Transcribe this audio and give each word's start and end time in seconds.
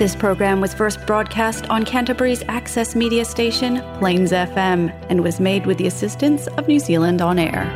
This 0.00 0.16
program 0.16 0.62
was 0.62 0.72
first 0.72 0.96
broadcast 1.06 1.68
on 1.68 1.84
Canterbury's 1.84 2.42
access 2.48 2.96
media 2.96 3.22
station, 3.22 3.82
Plains 3.98 4.32
FM, 4.32 4.88
and 5.10 5.20
was 5.22 5.38
made 5.38 5.66
with 5.66 5.76
the 5.76 5.88
assistance 5.88 6.46
of 6.56 6.66
New 6.66 6.80
Zealand 6.80 7.20
On 7.20 7.38
Air. 7.38 7.68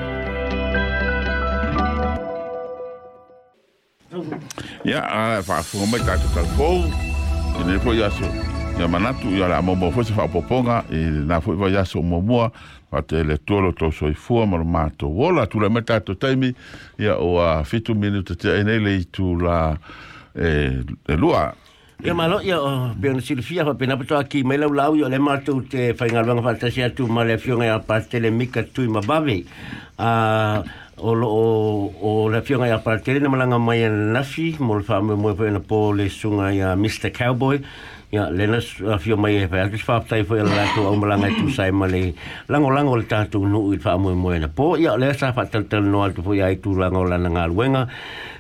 poponga 10.33 10.83
le 13.25 13.39
tolo 13.45 13.73
to 13.73 13.91
so 13.93 14.07
i 14.07 14.15
fu 14.15 14.47
mato. 14.47 15.09
Wola 15.09 15.47
tu 15.47 15.61
la 15.61 15.69
meta 15.69 16.01
to 16.01 16.15
taimi 16.15 16.55
ya 16.99 17.17
o 17.19 17.37
a 17.37 17.63
fitu 17.65 17.95
minute 17.95 18.35
te 18.41 18.49
ene 18.61 18.79
le 18.81 19.05
tu 19.13 19.37
la 19.37 19.77
e 20.35 20.83
lua 21.19 21.55
Ya 22.03 22.13
malo 22.13 22.43
ya 22.43 22.59
o 22.59 22.91
bien 22.99 23.23
Silvia 23.23 23.63
fa 23.65 23.79
pena 23.79 23.95
pa 23.95 24.05
aki 24.19 24.43
me 24.43 24.59
la 24.59 24.67
ulau 24.67 24.97
yo 24.99 25.07
le 25.09 25.19
mato 25.23 25.63
te 25.63 25.95
fa 25.95 26.07
ngal 26.11 26.27
wang 26.27 26.43
fantasia 26.43 26.91
tu 26.95 27.07
male 27.07 27.39
fion 27.39 27.63
ya 27.63 27.79
pastele 27.87 28.31
mika 28.35 28.65
tu 28.67 28.83
ma 28.91 28.99
babe. 29.01 29.47
A 29.99 30.65
o 30.99 31.15
o 31.15 31.45
o 32.03 32.29
la 32.35 32.43
fion 32.43 32.67
ya 32.67 32.83
pastele 32.83 33.21
na 33.23 33.29
malanga 33.31 33.59
mai 33.63 33.85
en 33.87 34.11
nafi 34.13 34.57
mo 34.59 34.83
fa 34.83 34.99
mo 35.01 35.15
mo 35.17 35.31
pena 35.39 35.61
po 35.63 35.93
le 35.95 36.09
sunga 36.11 36.51
ya 36.53 36.75
Mr 36.77 37.13
Cowboy. 37.15 37.63
Ya, 38.15 38.31
lena 38.31 38.59
afio 38.95 39.17
mai 39.19 39.35
e 39.43 39.49
fai. 39.51 39.63
Akis 39.67 39.83
whaptai 39.89 40.23
fai 40.29 40.39
ala 40.45 40.53
lātou 40.55 40.85
au 40.87 40.95
malanga 41.03 41.33
tu 41.35 41.49
sai 41.51 41.73
male. 41.75 42.13
Lango 42.49 42.71
lango 42.77 42.95
le 42.95 43.09
tātou 43.11 43.43
nuu 43.51 43.73
i 43.75 43.81
wha 43.83 43.97
amoe 43.99 44.15
moe 44.15 44.37
na. 44.39 44.47
Po, 44.47 44.77
ya, 44.79 44.93
lea 44.97 45.17
sa 45.19 45.33
whataltal 45.35 45.83
no 45.91 46.05
atu 46.07 46.23
fai 46.23 46.39
ai 46.47 46.55
tū 46.63 46.77
lango 46.79 47.03
lana 47.11 47.33
ngā 47.35 47.49
luenga. 47.51 47.89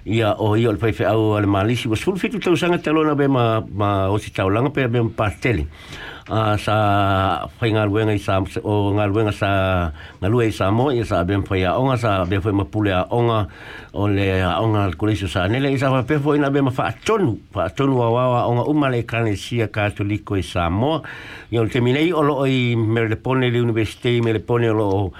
Ia, 0.06 0.36
o 0.38 0.52
ia, 0.54 0.70
le 0.70 0.78
fai 0.78 0.94
fai 0.94 1.08
au 1.10 1.32
ale 1.40 1.50
malisi. 1.50 1.90
Wa 1.90 1.98
sulu 1.98 2.22
fitu 2.22 2.38
tausanga 2.44 2.78
talona 2.86 3.18
be 3.18 3.26
ma, 3.26 3.44
ma 3.82 3.90
osi 4.14 4.30
taulanga 4.36 4.70
pe 4.70 4.86
be 4.86 5.02
ma 5.08 5.16
pasteli. 5.24 5.66
Ia, 5.66 6.12
a 6.24 6.56
ah, 6.56 6.56
sa 6.56 6.74
fai 7.60 7.68
ngā 7.76 7.82
ruenga 7.84 8.14
i 8.16 8.20
sa 8.22 8.38
o 8.40 8.74
ngā 8.96 9.04
ruenga 9.12 9.28
sa 9.36 9.48
ngā 10.22 10.28
ruenga 10.32 10.48
i 10.48 10.56
sa 10.56 10.70
mo 10.72 10.86
i 10.96 11.02
sa 11.04 11.18
bēn 11.28 11.42
fai 11.44 11.58
a 11.68 11.74
onga 11.76 11.98
sa 12.00 12.14
bēn 12.24 12.40
fai 12.40 12.54
mapule 12.56 12.94
a 12.96 13.02
onga 13.12 13.42
o 13.92 14.06
le 14.08 14.30
a 14.40 14.54
onga 14.56 14.86
al 14.88 14.94
kureisio 14.96 15.28
sa 15.28 15.44
nele 15.52 15.68
i 15.68 15.76
sa 15.76 15.90
fai 15.92 16.00
pēfo 16.08 16.32
i 16.32 16.40
nga 16.40 16.48
bēn 16.54 16.64
mafa 16.70 16.86
atonu 16.94 17.34
fa 17.52 17.66
atonu 17.68 18.00
a 18.00 18.08
wawa 18.08 18.40
onga 18.48 18.64
umale 18.72 19.02
kane 19.04 19.34
sia 19.36 19.68
katoliko 19.68 20.40
i 20.40 20.40
sa 20.48 20.70
mo 20.72 21.02
i 21.52 21.60
ono 21.60 21.68
teminei 21.68 22.08
o 22.16 22.24
lo 22.24 22.38
i 22.48 22.72
merelepone 22.74 23.52
le 23.52 23.60
universite 23.60 24.16
i 24.16 24.24
merelepone 24.24 24.72
ah, 24.72 24.72
o 24.72 24.80
lo 24.80 25.12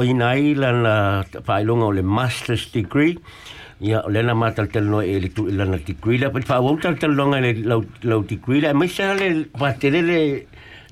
o 0.00 0.02
i 0.02 0.16
nga 0.16 0.32
i 0.32 0.54
lana 0.56 0.96
fai 1.44 1.60
longa 1.68 1.92
o 1.92 1.92
le 1.92 2.00
master's 2.02 2.70
degree 2.72 3.18
Ya 3.80 4.04
lena 4.06 4.28
na 4.36 4.36
mata 4.36 4.66
tel 4.68 4.84
no 4.92 5.00
e 5.00 5.16
le 5.18 5.28
tu 5.32 5.48
na 5.48 5.64
ti 5.80 5.96
kuila 5.96 6.28
pa 6.28 6.40
fa 6.44 6.60
wa 6.60 6.76
tel 6.76 6.98
tal 7.00 7.16
longa 7.16 7.40
le 7.40 7.54
la 7.64 7.80
la 8.04 8.20
ti 8.28 8.36
kuila 8.36 8.68
e 8.76 8.76
ma 8.76 8.84
sa 8.86 9.14
le 9.16 9.48
va 9.56 9.72
tele 9.72 10.02
le 10.04 10.20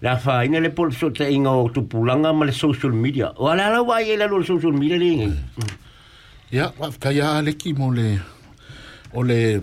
la 0.00 0.16
fa 0.16 0.40
ina 0.48 0.56
le 0.58 0.70
pol 0.72 0.88
so 0.96 1.10
te 1.12 1.28
o 1.36 1.68
tu 1.68 1.84
pulanga 1.86 2.32
ma 2.32 2.46
le 2.48 2.52
social 2.56 2.94
media 2.96 3.34
o 3.36 3.48
ala 3.52 3.68
la 3.68 3.82
wa 3.84 4.00
ye 4.00 4.16
la 4.16 4.24
lo 4.26 4.40
social 4.42 4.72
media 4.72 4.96
le 4.96 5.10
ya 5.12 5.28
mm. 5.28 5.72
ia 6.50 6.72
wa 6.80 6.88
ka 6.98 7.10
ya 7.12 7.36
le 7.44 7.52
ki 7.60 7.74
mo 7.76 7.92
le 7.92 8.22
ole 9.12 9.36
le 9.36 9.62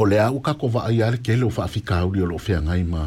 o 0.00 0.08
le 0.08 0.16
a 0.18 0.32
ka 0.32 0.54
ko 0.56 0.68
va 0.72 0.88
ya 0.90 1.10
le 1.12 1.20
ke 1.20 1.36
lo 1.36 1.50
fa 1.52 1.68
fika 1.68 2.06
u 2.08 2.16
le 2.16 2.24
lo 2.24 2.38
fe 2.40 2.56
ngai 2.56 2.88
ma 2.88 3.04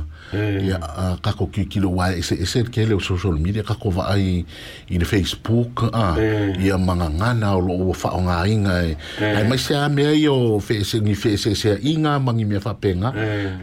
ya 0.63 0.79
kako 1.19 1.51
ki 1.51 1.67
kilo 1.67 1.91
wa 1.99 2.07
ese 2.13 2.39
ese 2.39 2.63
kele 2.63 2.95
social 3.03 3.35
media 3.35 3.67
kako 3.67 3.91
va 3.99 4.15
ai 4.15 4.47
in 4.87 5.03
facebook 5.03 5.91
a 5.91 5.91
ah, 5.91 6.13
ya 6.55 6.79
manga 6.79 7.11
ngana 7.11 7.59
lo 7.59 7.91
fa 7.91 8.15
o 8.15 8.23
nga 8.23 8.47
inga 8.47 8.95
e. 8.95 8.95
ai 9.19 9.43
mai 9.43 9.59
se 9.59 9.75
a 9.75 9.91
me 9.91 10.07
yo 10.15 10.55
fe 10.63 10.87
se 10.87 11.03
ni 11.03 11.19
fe 11.19 11.35
se 11.35 11.51
se 11.51 11.75
inga 11.83 12.15
mangi 12.23 12.47
me 12.47 12.63
fa 12.63 12.71
penga 12.79 13.11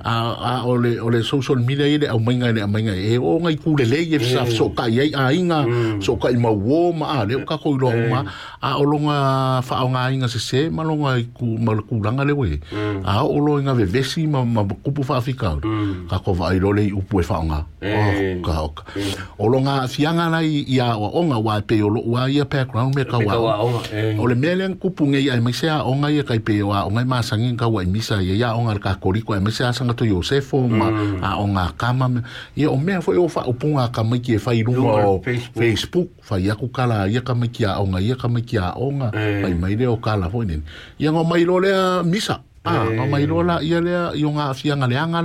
a 0.04 0.12
a 0.44 0.52
ole 0.68 1.00
ole 1.00 1.24
social 1.24 1.56
media 1.56 1.88
ile 1.88 2.04
a 2.12 2.16
mainga 2.20 2.52
ile 2.52 2.60
a 2.60 2.68
mainga 2.68 2.92
e 2.92 3.16
o 3.16 3.40
nga 3.40 3.50
ku 3.56 3.72
le 3.72 3.88
le 3.88 4.04
ye 4.04 4.16
sa 4.20 4.44
so 4.44 4.68
ka 4.68 4.92
ye 4.92 5.08
a 5.16 5.32
inga 5.32 5.64
mm. 5.64 6.04
so 6.04 6.20
ka 6.20 6.28
ma 6.36 6.52
wo 6.52 6.92
ma 6.92 7.24
a 7.24 7.24
le 7.24 7.40
kako 7.48 7.80
lo 7.80 7.88
ma 8.12 8.20
a 8.60 8.76
o 8.76 8.84
lo 8.84 9.08
nga 9.08 9.16
fa 9.64 9.88
o 9.88 9.88
nga 9.88 10.12
inga 10.12 10.28
se 10.28 10.36
se 10.36 10.60
ma 10.68 10.84
lo 10.84 11.00
nga 11.00 11.16
ku 11.32 11.48
ma 11.56 11.72
ku 11.80 11.96
langa 12.04 12.28
le 12.28 12.36
we 12.36 12.60
mm. 12.60 13.08
a 13.08 13.24
o 13.24 13.40
lo 13.40 13.56
nga 13.56 13.72
ve 13.72 13.88
vesi 13.88 14.28
ma 14.28 14.44
ku 14.84 14.92
pu 14.92 15.00
fa 15.00 15.16
fika 15.24 15.56
mm. 15.64 16.12
kako 16.12 16.32
va 16.36 16.47
ai 16.48 16.58
lole 16.60 16.82
i 16.88 16.92
upu 16.92 17.20
e 17.20 17.24
whaonga. 17.28 17.60
Eh. 17.80 18.40
Oh, 18.42 18.68
mm. 18.72 19.18
O 19.42 19.48
lo 19.52 19.60
ngā 19.66 19.74
fianga 19.92 20.28
nai 20.32 20.48
i 20.64 20.78
a 20.82 20.88
onga 20.96 21.38
wā 21.44 21.58
e 21.60 21.64
peo 21.70 21.90
lo 21.92 22.00
ua 22.02 22.24
i 22.32 22.38
a 22.42 22.46
background 22.48 22.94
me 22.96 23.04
ka 23.08 23.20
wā. 23.20 23.26
Me 23.26 23.30
ka 23.30 23.40
wā 23.42 23.66
mm. 23.68 24.22
O 24.24 24.28
le 24.32 24.36
mele 24.38 24.64
ang 24.66 24.76
kupu 24.80 25.06
ngei 25.12 25.28
ai 25.32 25.38
e 25.40 25.44
mai 25.44 25.52
se 25.56 25.68
a 25.72 25.80
onga 25.88 26.10
i 26.14 26.18
a 26.22 26.26
kai 26.28 26.38
peo 26.40 26.70
a 26.72 26.84
onga 26.88 27.04
i 27.04 27.08
māsangi 27.12 27.52
ka 27.60 27.68
wā 27.70 27.84
i 27.84 27.88
e 27.90 27.92
misa 27.92 28.20
i 28.24 28.32
a 28.32 28.36
i 28.40 28.42
a 28.48 28.52
onga 28.58 28.74
le 28.78 28.82
ka 28.86 28.96
koriko 29.02 29.34
ai 29.36 29.42
e 29.42 29.46
mai 29.48 29.52
se 29.54 29.66
a 29.68 29.72
sanga 29.76 29.94
to 29.98 30.04
Yosefo 30.08 30.60
ma 30.68 30.88
a 31.22 31.36
onga 31.42 31.68
kama 31.76 32.08
I 32.56 32.64
a 32.64 32.70
o 32.72 32.76
mea 32.80 33.00
fo 33.04 33.12
e 33.12 33.18
o 33.20 33.28
wha 33.28 33.44
upunga 33.52 33.88
ka 33.92 34.02
mai 34.02 34.20
e 34.28 34.38
whai 34.40 34.62
runga 34.64 34.98
o 35.06 35.22
Facebook. 35.22 36.08
Whai 36.28 36.48
aku 36.50 36.68
kala 36.72 37.06
i 37.08 37.16
a 37.20 37.24
ka 37.24 37.34
mai 37.34 37.48
ki 37.52 37.64
a 37.68 37.78
onga 37.82 38.00
i 38.02 38.10
a 38.14 38.16
ka 38.16 38.28
mai 38.28 38.42
ki 38.42 38.56
a 38.60 38.72
onga. 38.76 39.10
Eh. 39.14 39.44
Mai 39.58 39.74
reo 39.74 39.96
kala 40.00 40.30
fo 40.30 40.42
i 40.44 40.48
nene. 40.48 40.64
I 40.98 41.06
a 41.08 41.12
ngā 41.12 41.24
mai 41.26 41.42
a 41.72 42.04
misa. 42.06 42.40
Ah, 42.68 42.84
mama 42.98 43.16
eh. 43.18 43.22
iro 43.24 43.42
la 43.48 43.54
ia 43.68 43.80
lea 43.80 44.02
io 44.20 44.28
nga 44.36 44.44
afia 44.52 44.74
nga 44.76 44.86
nga 44.86 45.20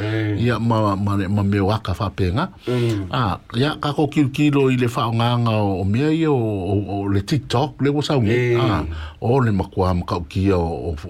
eh. 0.00 0.36
ia 0.44 0.54
ma 0.58 0.94
ma 1.06 1.12
ma 1.36 1.42
me 1.50 1.58
waka 1.70 1.92
fa 2.00 2.06
penga. 2.16 2.44
Mm. 2.68 3.08
Ah, 3.12 3.34
ia 3.56 3.70
ka 3.82 3.90
kil 4.14 4.28
kilo 4.36 4.68
ile 4.74 4.84
le 4.88 4.88
fa 4.88 5.08
nga 5.18 5.28
nga 5.44 5.54
o 5.80 5.84
me 5.84 6.12
ia 6.20 6.30
o 6.30 7.08
le 7.14 7.20
TikTok 7.28 7.70
le 7.84 7.88
wasa 7.90 8.14
ngi. 8.18 8.36
Eh. 8.36 8.60
Ah, 8.60 8.82
o 9.20 9.40
le 9.40 9.50
ma 9.50 9.64
kwa 9.72 9.94
ma 9.98 10.04
ka 10.04 10.16
ki 10.30 10.52
o 10.52 10.64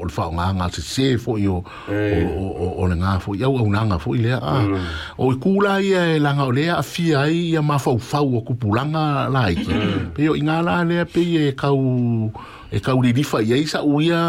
le 0.08 0.12
fa 0.16 0.24
nga 0.36 0.46
nga 0.58 0.66
se 0.74 0.82
se 0.82 1.06
fo 1.18 1.36
io 1.38 1.64
o 1.90 2.22
o 2.62 2.66
o 2.80 2.82
le 2.90 2.96
nga 3.02 3.18
fo 3.24 3.34
ia 3.34 3.48
o 3.48 3.64
nga 3.66 3.98
fo 3.98 4.14
i 4.14 4.22
o 5.18 5.24
i 5.32 5.36
kula 5.42 5.80
ia 5.82 6.02
e 6.16 6.18
la 6.22 6.30
nga 6.36 6.46
lea 6.56 6.74
afia 6.82 7.26
i 7.28 7.52
ia 7.54 7.62
ma 7.62 7.76
fa 7.78 7.90
fa 7.98 8.20
o 8.22 8.38
kupulanga 8.46 9.26
la 9.34 9.50
iki. 9.50 9.74
Mm. 9.74 10.12
Pe 10.14 10.20
io 10.26 10.32
inga 10.38 10.62
la 10.66 10.84
lea 10.86 11.04
pe 11.12 11.20
ia 11.32 11.42
e 11.50 11.52
ka 11.60 11.68
e 12.74 12.80
kaulilifa 12.82 13.38
ia 13.46 13.54
i 13.54 13.64
saʻu 13.70 14.00
ia 14.02 14.20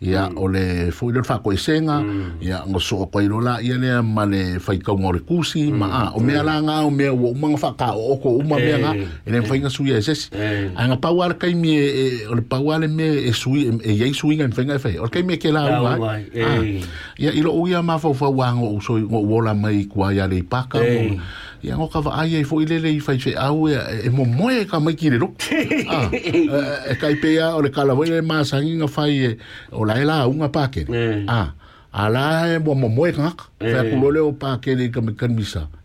ia 0.00 0.28
mm. 0.28 0.36
o 0.36 0.44
le 0.48 0.92
fui 0.92 1.12
le 1.14 1.22
fa 1.24 1.40
koisenga 1.40 2.02
mm. 2.04 2.44
ia 2.44 2.60
ngo 2.68 2.76
so 2.76 3.00
ko 3.08 3.16
ilo 3.24 3.40
la 3.40 3.64
ia 3.64 3.80
le 3.80 3.96
ma 4.04 4.26
le 4.28 4.60
fai 4.60 4.76
ka 4.76 4.92
ngore 4.92 5.24
kusi 5.24 5.72
mm. 5.72 5.72
ma 5.72 5.86
a 5.88 6.02
o 6.12 6.20
mea 6.20 6.44
mm. 6.44 6.46
langa 6.46 6.84
o 6.84 6.92
mea 6.92 7.16
wo 7.16 7.32
manga 7.32 7.56
fa 7.56 7.72
ka 7.72 7.96
o 7.96 8.20
ko 8.20 8.36
o 8.36 8.44
ma 8.44 8.60
mea 8.60 8.76
nga 8.76 8.92
ele 9.24 9.40
fai 9.48 9.64
nga 9.64 9.72
sui 9.72 9.96
e 9.96 9.96
ese 9.96 10.12
eh. 10.36 10.68
anga 10.76 11.00
pa 11.00 11.08
war 11.08 11.40
kai 11.40 11.56
mi 11.56 11.72
e, 11.80 12.28
o 12.28 12.36
le 12.36 12.44
pa 12.44 12.60
war 12.60 12.84
me 12.84 13.08
e 13.24 13.32
sui 13.32 13.72
e 13.72 13.90
ia 13.96 14.04
sui 14.12 14.36
nga 14.36 14.44
fai 14.52 14.68
nga 14.68 14.76
fai 14.76 15.00
o 15.00 15.08
kai 15.08 15.24
me 15.24 15.40
ke 15.40 15.48
la 15.48 15.80
wa 15.80 15.96
ah. 15.96 16.20
eh. 16.28 16.84
ia 17.16 17.32
ilo 17.32 17.56
o 17.56 17.64
ia 17.64 17.80
ma 17.80 17.96
fa 17.96 18.12
fa 18.12 18.28
wa 18.28 18.52
ngo 18.52 18.76
so 18.84 19.00
ngo 19.00 19.20
wola 19.24 19.56
mai 19.56 19.88
kwa 19.88 20.12
ia 20.12 20.28
le 20.28 20.44
paka 20.44 20.76
eh. 20.84 21.16
ia 21.62 21.72
ngoka 21.78 22.00
wa 22.04 22.20
ai 22.20 22.36
ai 22.36 22.44
fo 22.44 22.60
ilele 22.60 22.88
i 22.92 23.00
fai 23.00 23.16
fe 23.22 23.32
au 23.34 23.68
e, 23.70 23.76
e 24.04 24.10
mo 24.12 24.24
moe 24.24 24.60
e 24.60 24.64
ka 24.68 24.80
mai 24.80 24.94
kire 24.98 25.16
ruk 25.16 25.40
ah, 25.92 26.08
e, 26.12 26.48
e 26.92 26.94
kai 27.00 27.16
pea 27.22 27.54
o 27.56 27.60
le 27.64 27.70
kala 27.72 27.94
wele 27.96 28.20
ma 28.22 28.44
sangi 28.44 28.76
nga 28.76 28.86
fai 28.88 29.16
e, 29.18 29.30
o 29.72 29.84
la 29.88 29.94
e 29.96 30.04
la 30.04 30.26
unga 30.28 30.48
pake 30.52 30.84
e. 30.88 31.24
ah, 31.28 31.54
a 31.96 32.02
la 32.12 32.24
e 32.54 32.58
mo 32.60 32.74
mo 32.76 32.88
moe 32.92 33.12
ka 33.16 33.22
ngak 33.24 33.38
fai 33.58 33.84
kulole 33.90 34.20
o 34.20 34.32
pake 34.36 34.74
le 34.76 34.90
ka 34.92 35.00
me 35.00 35.14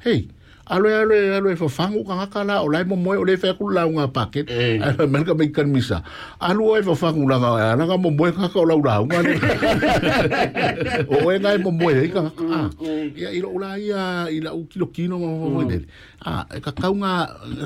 hei 0.04 0.28
aloe 0.72 0.92
aloe 0.96 1.32
aloe 1.36 1.56
fa 1.60 1.68
fangu 1.68 2.02
kanga 2.08 2.28
kala 2.32 2.62
o 2.64 2.70
lai 2.72 2.84
mo 2.88 2.96
moe 2.96 3.18
o 3.20 3.24
le 3.28 3.36
fa 3.42 3.52
ku 3.58 3.68
la 3.78 3.84
unga 3.90 4.06
paket 4.18 4.48
eh 4.48 4.80
mel 5.14 5.24
ka 5.28 5.34
mikan 5.42 5.68
misa 5.74 5.98
alu 6.50 6.64
oi 6.76 6.82
fa 6.90 6.96
fangu 7.02 7.28
la 7.32 7.36
nga 7.44 7.76
nga 7.82 7.98
mo 8.04 8.10
moe 8.18 8.32
ka 8.38 8.48
ka 8.54 8.60
o 8.64 8.68
la 8.70 8.76
ura 8.82 8.94
unga 9.04 9.20
o 11.12 11.16
e 11.28 11.36
nga 11.44 11.52
mo 11.66 11.72
moe 11.80 12.08
ka 12.16 12.24
ah 12.56 12.68
ya 13.24 13.30
ilo 13.36 13.52
ula 13.58 13.76
ya 13.84 14.32
ila 14.38 14.56
u 14.60 14.64
kilo 14.72 14.88
kino 14.96 15.16
mo 15.20 15.28
mo 15.60 15.68
dele 15.68 15.92
a 16.22 16.30
ah, 16.30 16.44
e 16.54 16.60
ka 16.62 16.70
kaunga 16.78 17.12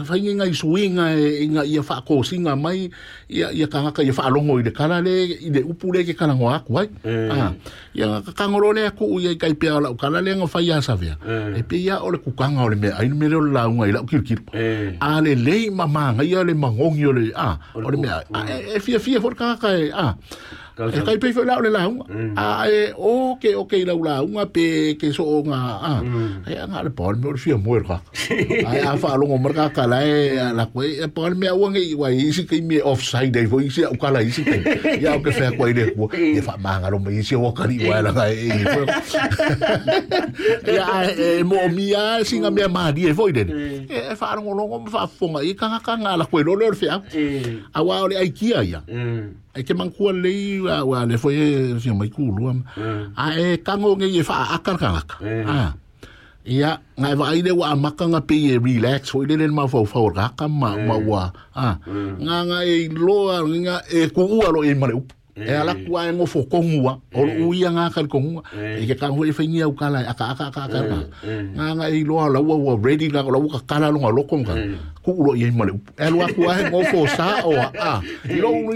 fai 0.07 0.21
e 0.31 0.33
nga 0.37 0.45
i 0.47 0.55
suinga 0.59 1.05
e 1.19 1.43
nga 1.51 1.61
i 1.67 1.75
a 1.79 1.83
wha 1.83 1.97
kōsinga 2.07 2.55
mai 2.55 2.87
i 3.27 3.41
a, 3.43 3.49
i 3.51 3.63
a 3.67 3.67
i 3.99 4.07
a 4.09 4.13
wha 4.15 4.31
longo 4.31 4.55
i 4.59 4.63
le 4.63 4.71
kala 4.71 5.01
le 5.03 5.15
i 5.43 5.51
le 5.51 5.59
upu 5.67 5.91
le 5.91 6.05
ke 6.07 6.15
kala 6.15 6.33
ngō 6.39 6.47
aku 6.59 6.79
hai 6.79 6.87
a 7.05 7.49
i 7.91 8.05
a 8.07 8.23
ka 8.31 8.45
ngoro 8.47 8.71
le 8.79 8.87
aku 8.87 9.11
ui 9.11 9.27
i 9.27 9.27
a 9.27 9.33
i 9.35 9.41
kaipea 9.43 9.75
o 9.75 9.79
la 9.83 9.91
u 9.91 9.99
le 9.99 10.31
nga 10.39 10.47
fai 10.47 10.71
a 10.71 10.79
savea 10.79 11.19
eh. 11.27 11.59
e 11.59 11.61
pe 11.67 11.75
ia 11.83 11.99
ole 11.99 12.15
o 12.15 12.15
le 12.15 12.17
kukanga 12.23 12.63
o 12.63 12.69
le 12.71 12.79
mea 12.79 12.95
me 13.03 13.27
le 13.27 13.35
o 13.35 13.43
le 13.43 13.59
i 13.91 13.91
la 13.91 14.01
kirikiru 14.07 14.43
eh. 14.55 14.95
a 15.03 15.19
le 15.19 15.35
lei 15.35 15.67
mamanga 15.69 16.23
i 16.23 16.31
a 16.33 16.43
le 16.47 16.53
mangongi 16.55 17.05
o 17.11 17.13
a 17.35 17.47
ah, 17.47 17.55
o 17.75 17.89
le 17.91 17.97
a, 18.07 18.23
ah, 18.33 18.47
eh. 18.47 18.71
e, 18.79 18.79
e 18.79 18.79
fia 18.79 18.99
fia 19.03 19.19
fōr 19.19 19.35
kangaka 19.35 19.69
e 19.75 19.91
a 19.91 20.15
e 20.77 21.01
kai 21.07 21.15
pe 21.23 21.29
fela 21.31 21.55
le 21.63 21.69
launga 21.71 22.03
a 22.35 22.67
e 22.67 22.79
o 22.97 23.37
ke 23.39 23.55
o 23.55 23.63
ke 23.63 23.79
la 23.87 23.95
launga 23.95 24.43
pe 24.55 24.95
ke 24.99 25.11
so 25.15 25.23
nga 25.47 25.59
a 25.79 25.93
e 26.51 26.51
nga 26.67 26.83
le 26.83 26.91
pon 26.91 27.15
mo 27.23 27.31
fia 27.39 27.55
mo 27.57 27.79
ka 27.79 28.01
a 28.67 28.71
a 28.91 28.91
fa 28.99 29.15
lo 29.15 29.23
mo 29.23 29.39
ka 29.55 29.71
kala 29.71 30.03
e 30.03 30.35
la 30.35 30.67
ko 30.67 30.83
e 30.83 31.07
pon 31.07 31.31
me 31.39 31.47
o 31.47 31.71
nga 31.71 31.79
wa 31.95 32.09
i 32.11 32.27
si 32.35 32.43
ke 32.43 32.59
me 32.59 32.81
offside 32.83 33.35
e 33.39 33.47
voi 33.47 33.71
si 33.71 33.87
o 33.87 33.95
kala 33.95 34.19
i 34.19 34.27
si 34.35 34.43
ke 34.43 34.59
ya 34.99 35.15
o 35.15 35.23
ke 35.23 35.31
fa 35.31 35.47
ko 35.55 35.71
i 35.71 35.71
le 35.73 35.95
ko 35.95 36.11
e 36.11 36.43
fa 36.43 36.59
ma 36.59 36.75
nga 36.83 36.91
lo 36.91 36.99
me 36.99 37.23
si 37.23 37.39
o 37.39 37.51
ka 37.55 37.63
ri 37.71 37.79
wa 37.87 38.03
la 38.03 38.11
ka 38.11 38.27
e 38.27 38.35
ya 40.75 40.85
e 41.39 41.43
mo 41.47 41.63
mi 41.71 41.95
a 41.95 42.19
si 42.27 42.43
nga 42.43 42.51
me 42.51 42.67
ma 42.67 42.91
di 42.91 43.07
e 43.07 43.15
voi 43.15 43.31
de 43.31 43.47
e 43.87 44.11
fa 44.19 44.35
lo 44.35 44.51
lo 44.51 44.67
mo 44.67 44.77
fa 44.91 45.07
fonga 45.07 45.39
i 45.39 45.55
ka 45.55 45.79
ka 45.79 45.95
nga 46.03 46.19
la 46.19 46.27
ko 46.27 46.43
lo 46.43 46.59
le 46.59 46.75
fa 46.75 46.99
a 46.99 47.79
wa 47.79 48.03
o 48.03 48.11
le 48.11 48.19
ai 48.19 48.35
kia 48.35 48.59
ya 48.59 48.83
e 49.55 49.63
ke 49.63 49.73
mangkua 49.77 50.11
lei 50.11 50.59
wa 50.59 50.83
wa 50.83 51.05
le 51.09 51.15
foi 51.21 51.35
si 51.79 51.89
e, 51.89 51.93
mai 51.95 52.09
kulu 52.15 52.43
am 52.51 52.59
mm. 52.75 53.03
a 53.23 53.25
e 53.39 53.45
tango 53.65 53.91
nge 53.97 54.07
ye 54.15 54.21
fa 54.29 54.35
akar 54.57 54.75
ka 54.81 54.89
ka 55.09 55.15
mm. 55.23 55.47
a 55.55 55.57
ia 56.55 56.71
nga 56.99 57.09
vai 57.19 57.37
le 57.45 57.51
wa 57.59 57.69
maka 57.83 58.03
nga 58.11 58.21
pe 58.29 58.35
e 58.35 58.53
relax 58.67 59.01
fo 59.15 59.23
le 59.27 59.35
le 59.41 59.47
ma 59.57 59.63
fo 59.71 59.81
fo 59.91 60.03
ka 60.37 60.45
ma 60.61 60.69
ma 60.89 60.95
wa 61.09 61.23
a 61.55 61.67
nga 62.23 62.37
mm. 62.37 62.49
nga 62.49 62.59
e 62.73 62.75
lo 63.07 63.17
nga 63.65 63.75
e 63.99 64.01
ku 64.15 64.23
lo 64.55 64.59
e 64.69 64.75
mare 64.81 64.95
Eh, 65.37 65.43
eh. 65.43 65.51
e 65.51 65.55
ala 65.57 65.75
kua 65.75 66.03
mm. 66.03 66.15
mm. 66.15 66.21
e 66.23 66.79
mm. 66.79 67.19
o 67.19 67.25
lu 71.43 71.43
nga 71.51 71.85
i 71.91 72.03
loa 72.03 72.77
ready 72.79 73.09
la 73.09 73.21
o 73.21 73.31
a 73.35 74.55
i 78.29 78.37
lo 78.39 78.49
ulu 78.55 78.71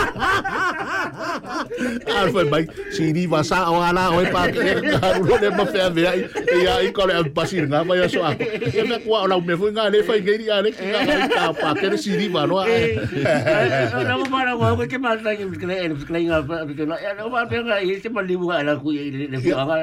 Ar 2.15 2.27
fai 2.33 2.45
mai, 2.49 2.63
si 2.93 3.09
ni 3.15 3.23
wa 3.25 3.41
sa 3.41 3.65
o 3.71 3.79
ala 3.81 4.13
o 4.13 4.21
e 4.21 4.29
pa 4.33 4.45
ke 4.49 4.59
ulo 5.19 5.35
le 5.41 5.49
ma 5.57 5.65
fea 5.65 5.89
vea 5.89 6.11
e 6.17 6.55
ia 6.61 6.73
i 6.85 6.91
kore 6.93 7.13
am 7.15 7.27
pasi 7.33 7.61
nga 7.65 7.81
mai 7.83 8.01
aso 8.05 8.21
a. 8.21 8.33
E 8.37 8.83
me 8.85 8.97
kua 9.01 9.25
o 9.25 9.27
lau 9.31 9.39
me 9.41 9.55
fui 9.57 9.71
nga 9.73 9.87
le 9.91 10.01
fai 10.05 10.21
ngei 10.21 10.49
a 10.49 10.61
le 10.63 10.69
ki 10.73 10.83
nga 10.91 10.99
mai 11.07 11.27
ta 11.33 11.45
pa 11.55 11.73
ke 11.77 11.89
le 11.91 11.97
si 11.97 12.15
ni 12.17 12.27
wa 12.29 12.45
noa. 12.45 12.65
Na 14.05 14.13
mo 14.19 14.25
mara 14.29 14.53
wa 14.57 14.73
ko 14.77 14.85
ke 14.85 14.97
ma 15.01 15.15
ta 15.17 15.33
ke 15.33 15.45
biskele 15.49 15.73
e 15.81 15.89
biskele 15.93 16.19
nga 16.29 16.39
pa 16.45 16.61
biskele 16.69 16.93
e 17.01 17.09
no 17.17 17.29
ma 17.33 17.45
pe 17.49 17.59
nga 17.65 17.75
e 17.81 17.97
se 18.01 18.09
ma 18.09 18.21
libu 18.21 18.51
ala 18.51 18.77
ku 18.77 18.91
e 18.93 19.09
le 19.31 19.37
fia 19.41 19.65
nga 19.65 19.77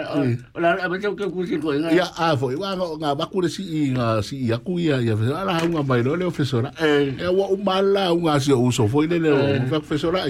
o 0.54 0.60
la 0.60 0.76
ma 0.88 0.96
ke 0.98 1.10
ku 1.32 1.38
si 1.46 1.56
ko 1.58 1.74
nga. 1.74 1.90
Ia 1.90 2.06
a 2.14 2.34
foi 2.38 2.54
wa 2.54 2.74
nga 2.78 2.86
nga 3.02 3.10
ba 3.18 3.24
ku 3.26 3.42
le 3.42 3.50
si 3.50 3.64
i 3.64 3.80
nga 3.96 4.22
si 4.22 4.38
i 4.46 4.52
a 4.54 4.58
ku 4.60 4.78
ia 4.78 5.02
ia 5.02 5.16
ala 5.34 5.58
nga 5.58 5.82
mai 5.82 6.02
lo 6.06 6.14
le 6.14 6.28
ofesora. 6.28 6.70
E 6.78 7.26
wa 7.26 7.50
umala 7.50 8.12
nga 8.14 8.34
si 8.38 8.52
o 8.54 8.62
so 8.70 8.86
foi 8.86 9.08
le 9.10 9.18
le 9.18 9.30
ofesora. 9.72 10.24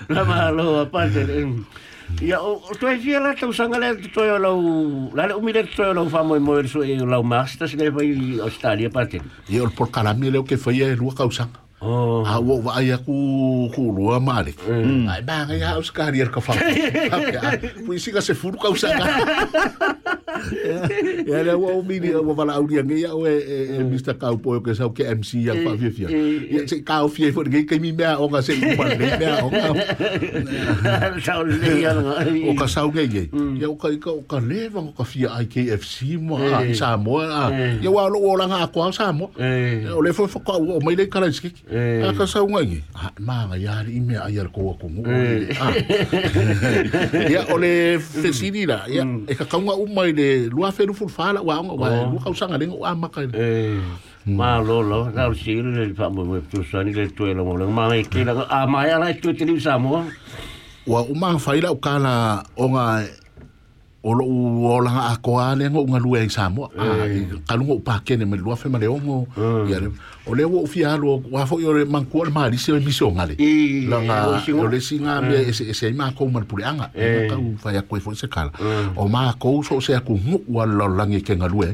la 0.10 0.22
malo 0.26 0.68
aparte 0.86 1.26
Ia 2.20 2.38
o 2.44 2.60
toi 2.76 3.00
fia 3.00 3.22
la 3.24 3.32
tau 3.40 3.56
sanga 3.56 3.80
le 3.80 3.96
toi 4.12 4.28
o 4.36 4.38
lau... 4.38 4.58
La 5.16 5.30
le 5.32 5.34
umile 5.40 5.64
toi 5.76 5.94
o 5.94 5.94
lau 5.96 6.10
wha 6.12 6.22
moi 6.28 6.42
so 6.68 6.84
e 6.84 6.98
lau 7.08 7.24
master 7.24 7.72
se 7.72 7.80
le 7.80 7.88
vai 7.88 8.12
Australia 8.48 8.92
pate. 8.92 9.22
Ia 9.48 9.64
o 9.64 9.70
por 9.72 9.88
caramelo 9.96 10.34
leo 10.34 10.44
ke 10.44 10.60
whaia 10.60 10.92
e 10.92 11.00
lua 11.00 11.16
kausanga. 11.16 11.64
Oh. 11.82 12.22
A 12.26 12.38
ah, 12.38 12.38
wo 12.40 12.62
wa 12.62 12.78
ia 12.78 13.02
ku 13.02 13.66
ku 13.74 13.90
lua 13.90 14.22
mare. 14.22 14.54
Mm. 14.70 15.10
Ai 15.10 15.26
bang 15.26 15.50
ia 15.50 15.82
os 15.82 15.90
ka 15.90 16.14
rier 16.14 16.30
ka 16.30 16.38
fa. 16.38 16.54
Pu 17.82 17.98
singa 17.98 18.22
se 18.22 18.38
furu 18.38 18.58
ka 18.62 18.70
usa. 18.70 18.94
e 20.52 20.68
eh, 20.68 21.24
le 21.26 21.42
eh, 21.42 21.48
eh, 21.50 21.54
wa 21.56 21.70
o 21.78 21.82
mini 21.90 22.10
o 22.14 22.22
wala 22.38 22.54
au 22.54 22.68
dia 22.68 22.84
ngia 22.84 23.14
o 23.16 23.20
Mr. 23.92 24.14
Mm. 24.14 24.20
Kaupo 24.22 24.50
o 24.58 24.62
ke 24.64 24.74
sau 24.78 24.90
ke 24.96 25.04
MC 25.08 25.46
ya 25.48 25.56
fa 25.64 25.74
fia 25.80 25.92
fia 25.96 26.08
e 26.12 26.64
se 26.70 26.82
ka 26.88 27.04
o 27.04 27.08
fo 27.12 27.44
ngai 27.48 27.64
ke 27.68 27.80
mi 27.82 27.92
mea 27.92 28.18
o 28.22 28.30
ka 28.32 28.40
se 28.46 28.56
pa 28.78 28.88
le 28.90 28.98
mea 29.00 29.42
o 29.46 29.50
ka 29.52 31.18
sau 31.28 31.44
le 31.48 31.74
ya 31.84 31.92
o 31.96 32.56
ka 32.60 32.68
sau 32.72 32.88
ke 32.96 33.06
ye 33.08 33.24
mm. 33.30 33.60
ya 33.62 33.70
o 33.72 33.76
ka 33.76 33.92
o 34.12 34.22
ka 34.24 34.40
le 34.40 34.68
va 34.72 34.80
o 34.86 34.92
ka 34.96 35.04
fia 35.06 35.34
ai 35.36 35.48
KFC 35.52 36.16
mo 36.22 36.40
a 36.40 36.64
sa 36.76 36.96
mo 36.98 37.20
ya 37.22 37.92
wa 37.92 38.08
lo 38.08 38.22
o 38.32 38.36
langa 38.40 38.64
ko 38.72 38.88
sa 38.96 39.12
mo 39.12 39.32
o 39.36 40.02
le 40.02 40.16
fo 40.16 40.28
fo 40.32 40.40
ka 40.46 40.56
o 40.58 40.80
mai 40.82 40.96
le 40.96 41.08
kala 41.12 41.32
ski 41.34 41.52
a 41.72 42.12
ka 42.16 42.28
sau 42.28 42.48
ngai 42.50 42.82
ma 43.20 43.46
nga 43.52 43.58
ya 43.60 43.80
i 43.86 44.00
me 44.00 44.16
ai 44.18 44.40
ar 44.40 44.50
ko 44.52 44.76
ko 44.80 44.88
mo 44.88 45.04
ya 47.34 47.44
o 47.52 47.58
le 47.60 47.98
mm. 47.98 48.02
fesini 48.02 48.64
la 48.70 48.86
ya 48.88 49.04
e 49.06 49.36
ka 49.36 49.46
ka 49.48 49.58
uma 49.60 50.08
i 50.08 50.14
le 50.22 50.48
lua 50.50 50.72
feru 50.72 50.94
fulfala 50.94 51.40
wa 51.48 51.60
wa 51.62 51.88
oh. 51.90 52.10
lua 52.12 52.20
kausaga 52.24 52.58
lega 52.58 52.76
ua 52.82 52.90
amaka 52.90 53.22
eh. 53.24 53.78
mm. 54.26 54.36
malo 54.38 54.78
lo 54.92 55.00
na 55.16 55.22
o 55.30 55.34
sir 55.34 55.64
le 55.78 55.94
fa 56.00 56.06
mo 56.16 56.22
mo 56.30 56.36
tu 56.52 56.60
sani 56.72 56.92
le 57.00 57.04
tu 57.16 57.24
lo 57.38 57.42
mo 57.48 57.54
ma 57.80 57.86
me 57.92 58.04
ki 58.12 58.24
la 58.28 58.34
a 58.42 58.46
ah, 58.58 58.66
ma 58.74 58.86
ya 58.90 58.98
la 59.04 59.08
tu 59.22 59.34
tili 59.38 59.56
sa 59.66 59.78
mo 59.84 59.92
wa 60.92 61.00
o 61.12 61.14
ma 61.22 61.38
fa 61.46 61.52
ila 61.58 61.70
o 61.76 61.80
kana 61.86 62.14
o 62.64 62.66
nga 62.74 62.86
o 64.10 64.12
lo 64.18 64.24
o 64.76 64.80
la 64.86 64.92
a 65.12 65.16
ko 65.26 65.32
ale 65.50 65.66
ngo 65.70 65.86
nga 65.92 66.00
lua 66.06 66.18
i 66.28 66.32
sa 66.38 66.50
mo 66.54 66.62
a 66.68 66.72
ah, 66.82 67.06
eh. 67.06 67.26
ka 67.48 67.54
lu 67.58 67.64
ngo 67.66 67.78
pa 67.88 67.96
ke 68.06 68.14
ne 68.20 68.26
me 68.32 68.36
lua 68.46 68.56
fe 68.62 68.68
ma 68.74 68.78
eh. 68.80 68.82
le 68.82 68.88
o 68.96 69.00
mo 69.06 69.16
ya 69.72 69.78
o 70.26 70.36
le 70.36 70.46
wo 70.46 70.66
fi 70.68 70.84
alo 70.86 71.22
wa 71.32 71.46
fo 71.46 71.60
yo 71.60 71.74
man 71.90 72.06
ko 72.06 72.22
ma 72.32 72.46
ri 72.46 72.58
se 72.58 72.72
mi 72.78 72.92
so 72.94 73.10
ngale 73.10 73.34
la 73.90 73.98
nga 74.06 74.18
o 74.54 74.68
le 74.70 74.80
singa 74.80 75.18
me 75.22 75.36
ese 75.50 75.66
ese 75.70 75.90
ma 75.98 76.12
ko 76.14 76.28
man 76.30 76.46
pure 76.46 76.62
anga 76.64 76.92
ka 76.94 77.36
u 77.42 77.58
fa 77.58 77.74
ya 77.74 77.82
ko 77.82 77.98
fo 78.00 78.14
se 78.14 78.28
kala 78.30 78.52
o 78.96 79.08
ma 79.10 79.34
ko 79.42 79.64
so 79.66 79.80
se 79.82 79.98
ku 80.06 80.14
mu 80.22 80.38
wa 80.48 80.66
lo 80.70 80.86
langi 80.88 81.24
ke 81.26 81.34
ngalue 81.34 81.74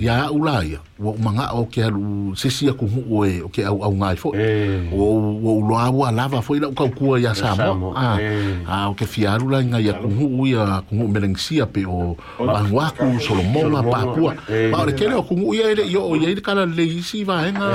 ya 0.00 0.28
ulai 0.30 0.76
wo 1.00 1.16
manga 1.16 1.54
o 1.56 1.64
ke 1.64 1.84
alu 1.88 2.36
se 2.36 2.50
si 2.52 2.68
ku 2.76 2.84
mu 2.84 3.00
o 3.08 3.24
e 3.24 3.40
o 3.40 3.48
ke 3.48 3.64
au 3.64 3.80
au 3.80 3.94
ngai 3.96 4.16
fo 4.20 4.36
o 4.36 5.06
o 5.48 5.60
lo 5.64 5.74
a 5.80 5.88
wa 5.88 6.12
lava 6.12 6.42
fo 6.44 6.56
ila 6.60 6.68
ka 6.76 6.84
ku 6.92 7.16
ya 7.16 7.32
sa 7.32 7.56
mo 7.72 7.96
a 7.96 8.20
a 8.68 8.76
o 8.92 8.94
ke 8.94 9.08
fi 9.08 9.24
alu 9.24 9.48
la 9.48 9.64
nga 9.64 9.80
ya 9.80 9.96
ku 9.96 10.12
mu 10.12 10.44
ya 10.44 10.84
ku 10.84 11.00
mu 11.00 11.08
melengsia 11.08 11.64
pe 11.64 11.88
o 11.88 12.12
wa 12.44 12.92
ku 12.92 13.08
so 13.24 13.32
lo 13.32 13.40
mo 13.40 13.72
ma 13.72 13.80
pa 13.80 14.04
ku 14.12 14.28
pa 14.44 14.76
o 14.84 14.84
ke 14.92 15.08
le 15.08 15.16
ku 15.24 15.32
mu 15.32 15.56
ya 15.56 15.72
ile 15.72 15.88
yo 15.88 16.04
o 16.04 16.12
ya 16.12 16.28
kala 16.44 16.68
le 16.68 16.84
isi 17.00 17.24
va 17.24 17.40
nga 17.58 17.72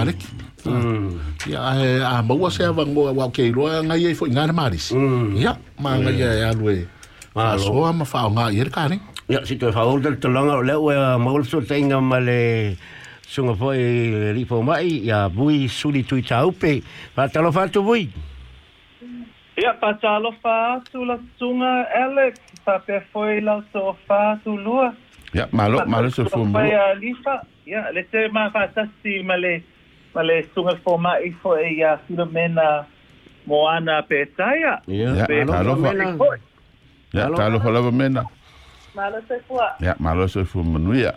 a 0.00 0.02
reki 0.08 0.28
ia 1.46 1.60
a 2.04 2.22
maua 2.22 2.50
sea 2.50 2.72
vangoa 2.72 3.10
waokeiloa 3.16 3.82
gai 3.88 4.06
ai 4.06 4.14
foʻi 4.20 4.32
gana 4.34 4.52
malisi 4.52 4.92
ia 5.40 5.56
magai 5.80 6.20
ae 6.22 6.44
alu 6.50 6.64
e 6.70 6.78
asoa 7.34 7.92
ma 7.92 8.04
faaogā 8.04 8.52
ia 8.52 8.64
le 8.64 8.70
karega 8.70 9.02
ia 9.28 9.40
si 9.48 9.56
toe 9.56 9.72
faaolu 9.72 10.02
tale 10.02 10.16
tolaga 10.20 10.54
o 10.60 10.62
lea 10.62 10.78
ua 10.78 11.18
maua 11.18 11.38
le 11.40 11.44
soataiga 11.48 12.00
ma 12.00 12.20
le 12.20 12.40
suga 13.26 13.54
foʻi 13.58 13.82
le 14.12 14.30
liʻipaumaʻi 14.36 14.90
ia 15.08 15.28
bui 15.28 15.68
suli 15.68 16.02
tuitaupe 16.08 16.82
faatalofa 17.16 17.62
atu 17.70 17.82
bui 17.82 18.10
Ia, 19.56 19.72
patalofa 19.80 20.74
atu 20.84 21.00
la 21.08 21.16
sunga, 21.40 21.88
Alex, 21.88 22.36
pa 22.64 22.76
pe 22.78 22.98
foi 23.12 23.40
la 23.40 23.54
sofa 23.72 24.36
tu 24.44 24.52
lua. 24.52 24.92
Ia, 25.32 25.48
malo, 25.50 25.80
malo 25.88 26.10
se 26.12 26.26
fumu. 26.28 26.52
Pa 26.52 26.60
pe 26.60 26.76
alifa. 26.76 27.40
ya 27.66 27.82
le 27.94 28.02
se 28.14 28.20
ma 28.34 28.42
fa 28.54 28.62
sasi 28.74 29.14
ma 29.28 29.34
le 29.44 29.54
ma 30.14 30.20
le 30.28 30.36
sunga 30.54 30.74
fo 30.86 30.92
ma 31.04 31.12
i 31.18 31.30
fo 31.42 31.50
e 31.66 31.82
ia 31.82 31.92
filomena 32.06 32.66
moana 33.48 33.96
pe 34.08 34.18
ya 34.64 34.74
Ja, 37.14 37.30
talo 37.32 37.62
fa. 37.62 37.70
Ja, 37.70 37.80
fa 37.86 37.92
mena. 38.00 38.22
Malo 38.96 39.18
se 39.28 39.36
fua. 39.46 39.66
Ya, 39.86 39.94
malo 40.06 40.24
se 40.34 40.40
fua 40.50 40.64
manuia. 40.72 41.12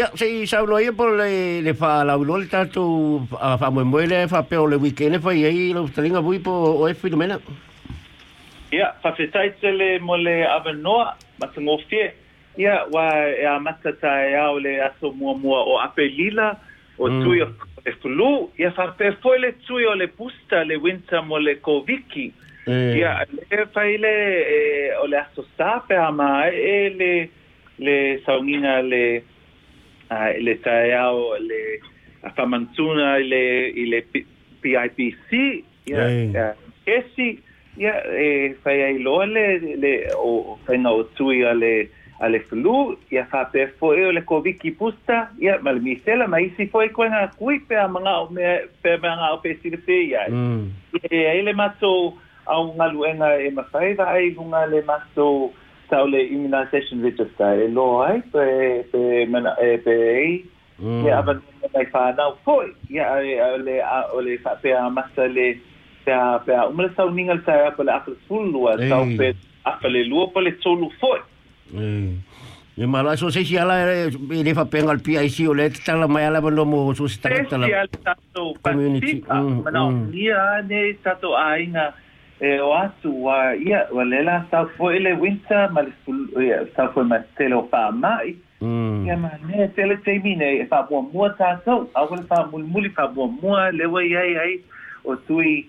Ya, 0.00 0.06
se 0.18 0.26
sa 0.50 0.58
lo 0.68 0.76
ia 0.84 0.92
por 0.98 1.10
le 1.20 1.28
le 1.66 1.72
fa 1.80 2.04
la 2.08 2.14
ulo 2.20 2.34
tu 2.74 2.84
a 3.46 3.50
fa 3.60 3.66
mo 3.74 3.80
muele 3.92 4.18
fa 4.32 4.40
pe 4.48 4.56
le 4.70 4.76
weekend 4.84 5.16
fa 5.24 5.30
ia 5.40 5.50
lo 5.76 5.82
tringa 5.96 6.20
bui 6.26 6.38
po 6.44 6.52
o 6.84 6.88
e 6.90 6.94
filomena. 7.00 7.36
Ya, 8.78 8.88
fa 9.02 9.10
fetai 9.16 9.48
tele 9.62 9.88
mo 10.06 10.14
le 10.24 10.36
avanoa 10.56 11.06
ma 11.38 11.46
tngofie. 11.54 12.06
...ya, 12.56 12.86
ua 12.90 13.28
e 13.30 13.44
eh, 13.44 13.60
más 13.60 13.76
e 13.84 14.60
le 14.60 14.82
aso 14.82 15.12
muamua 15.12 15.60
o 15.64 15.78
apelila 15.78 16.58
o 16.98 17.08
tuyo 17.08 17.22
tui 17.22 17.40
o 17.42 17.80
e 17.84 17.92
tulu 18.02 18.50
ia 18.58 18.72
le 19.38 19.52
tui 19.66 19.84
o 19.86 19.94
le 19.94 20.08
pusta 20.08 20.64
le 20.64 20.76
winter 20.76 21.22
mo 21.22 21.38
le 21.38 21.56
koviki 21.60 22.32
eh, 22.66 22.98
mm. 22.98 23.46
Eh, 23.50 23.74
le 23.74 23.98
le 23.98 24.96
o 25.00 25.06
le 25.06 25.16
aso 25.18 25.44
sa 25.56 25.82
ama 26.06 26.46
e 26.48 26.90
le 26.90 27.30
le 27.78 28.18
Saunina... 28.26 28.82
le 28.82 29.22
le 30.40 30.54
taeao 30.60 31.36
le 31.38 31.80
Famantuna... 32.36 33.16
i 33.18 33.22
le 33.22 33.70
y 33.74 33.86
le 33.86 34.02
pipc 34.02 35.32
ia 35.86 36.02
mm. 36.02 36.32
...ya, 36.34 36.54
eh, 36.84 37.36
ia 37.76 37.94
e 38.10 38.56
fai 38.64 38.98
le 38.98 39.76
le 39.78 39.92
o 40.18 40.58
faiga 40.66 40.90
o 40.90 41.04
tui 41.14 41.38
le 41.38 41.88
a 42.20 42.28
le 42.28 42.40
flu 42.48 42.96
ia 43.12 43.24
fa'apefo 43.32 43.88
e 43.96 44.02
o 44.06 44.10
le 44.12 44.20
kovikipusa 44.28 45.16
ia 45.40 45.56
ma 45.64 45.72
le 45.72 45.80
misela 45.80 46.28
ma 46.28 46.38
isi 46.44 46.66
foi 46.68 46.88
koe 46.92 47.08
ga 47.08 47.28
kui 47.40 47.58
pe 47.66 47.76
amagao 47.80 48.26
pe 48.82 48.92
amagao 48.92 49.40
pesilefei 49.42 50.12
ai 50.20 50.28
eai 51.10 51.40
le 51.42 51.54
matou 51.56 52.12
aogaluega 52.46 53.38
e 53.40 53.48
mafai 53.56 53.94
vaailuga 53.96 54.66
le 54.68 54.82
matou 54.84 55.52
tau 55.88 56.06
le 56.06 56.20
immunization 56.28 57.00
register 57.02 57.56
e 57.66 57.68
lo 57.72 58.02
ai 58.04 58.20
pe 58.34 58.44
ei 59.88 60.44
mm. 60.78 61.06
e 61.06 61.08
avanuga 61.16 61.72
mai 61.74 61.86
fanau 61.88 62.36
foi 62.44 62.68
ia 62.92 63.08
o 64.12 64.20
le 64.20 64.36
faapea 64.44 64.84
amasa 64.84 65.24
le 65.24 65.56
pea 66.04 66.68
uma 66.68 66.82
le 66.84 66.92
sauniga 66.96 67.32
le 67.40 67.44
taeapa 67.48 67.80
le 67.84 67.92
afalesululua 67.96 68.76
saupe 68.92 69.26
afalelua 69.64 70.28
pa 70.36 70.40
le 70.44 70.52
tolu 70.60 70.92
foi 71.00 71.18
E 71.74 72.86
mala 72.86 73.16
so 73.16 73.30
se 73.30 73.44
siala 73.44 73.76
e 73.84 74.08
eh, 74.08 74.42
le 74.44 74.54
fa 74.54 74.64
penga 74.66 74.90
al 74.90 75.00
PIC 75.00 75.48
o 75.48 75.54
le 75.54 75.70
tala 75.70 76.08
mai 76.08 76.24
ala 76.24 76.40
bando 76.40 76.64
mo 76.64 76.94
so 76.94 77.06
si 77.08 77.20
tala 77.20 77.44
tala. 77.44 77.66
Se 77.66 77.70
siala 77.72 78.02
tato 78.04 78.54
community. 78.62 79.20
Mm, 79.22 79.62
ma 79.64 79.70
no, 79.70 79.90
mm. 79.90 80.14
ia 80.14 80.44
ne 80.64 80.94
tato 81.04 81.34
aina 81.36 81.92
e 82.40 82.54
eh, 82.56 82.60
o 82.62 82.72
atu 82.72 83.12
wa 83.28 83.52
ia 83.54 83.84
wa 83.92 84.04
le 84.04 84.22
la 84.24 84.36
sa 84.50 84.64
fo 84.78 84.90
ele 84.90 85.12
winter 85.20 85.68
ma 85.72 85.82
le 85.84 85.92
sul 86.06 86.24
eh, 86.40 86.64
sa 86.74 86.88
fo 86.94 87.04
ma 87.04 87.18
telo 87.36 87.62
pa 87.68 87.90
mai. 87.92 88.32
Ia 88.64 89.12
ma 89.16 89.28
mm. 89.28 89.44
ne 89.50 89.68
tele 89.76 90.00
te 90.04 90.16
mine 90.24 90.48
e 90.64 90.64
fa 90.66 90.82
bo 90.88 91.02
mo 91.04 91.28
tato, 91.36 91.90
a 91.92 92.08
wala 92.08 92.24
fa 92.24 92.46
mulmuli 92.50 92.88
fa 92.96 93.08
bo 93.12 93.28
mo 93.28 93.60
le 93.76 93.84
wa 93.86 94.00
ia 94.02 94.24
ai 94.24 94.56
o 95.04 95.20
tui 95.28 95.68